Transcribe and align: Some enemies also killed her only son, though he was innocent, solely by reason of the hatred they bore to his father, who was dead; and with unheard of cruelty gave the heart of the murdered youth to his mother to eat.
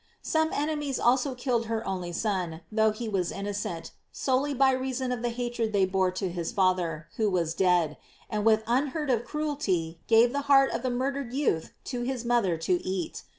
Some 0.23 0.49
enemies 0.51 0.99
also 0.99 1.35
killed 1.35 1.67
her 1.67 1.87
only 1.87 2.11
son, 2.11 2.61
though 2.71 2.89
he 2.89 3.07
was 3.07 3.31
innocent, 3.31 3.91
solely 4.11 4.51
by 4.55 4.71
reason 4.71 5.11
of 5.11 5.21
the 5.21 5.29
hatred 5.29 5.73
they 5.73 5.85
bore 5.85 6.09
to 6.09 6.27
his 6.31 6.51
father, 6.51 7.07
who 7.17 7.29
was 7.29 7.53
dead; 7.53 7.97
and 8.27 8.43
with 8.43 8.63
unheard 8.65 9.11
of 9.11 9.23
cruelty 9.25 9.99
gave 10.07 10.31
the 10.33 10.41
heart 10.49 10.71
of 10.71 10.81
the 10.81 10.89
murdered 10.89 11.33
youth 11.33 11.73
to 11.83 12.01
his 12.01 12.25
mother 12.25 12.57
to 12.57 12.83
eat. 12.83 13.25